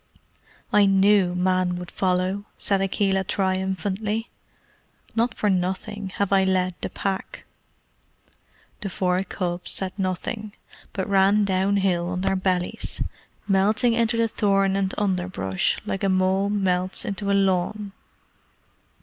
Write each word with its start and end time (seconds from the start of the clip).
"I 0.73 0.87
knew 0.87 1.35
men 1.35 1.75
would 1.75 1.91
follow," 1.91 2.45
said 2.57 2.81
Akela 2.81 3.23
triumphantly. 3.23 4.31
"Not 5.15 5.35
for 5.35 5.47
nothing 5.47 6.09
have 6.15 6.33
I 6.33 6.43
led 6.43 6.73
the 6.81 6.89
Pack." 6.89 7.45
The 8.79 8.89
four 8.89 9.23
cubs 9.23 9.69
said 9.69 9.99
nothing, 9.99 10.55
but 10.91 11.07
ran 11.07 11.45
down 11.45 11.77
hill 11.77 12.09
on 12.09 12.21
their 12.21 12.35
bellies, 12.35 13.03
melting 13.47 13.93
into 13.93 14.17
the 14.17 14.27
thorn 14.27 14.75
and 14.75 14.91
under 14.97 15.27
brush 15.27 15.77
as 15.87 15.99
a 16.01 16.09
mole 16.09 16.49
melts 16.49 17.05
into 17.05 17.29
a 17.31 17.37
lawn. 17.37 17.91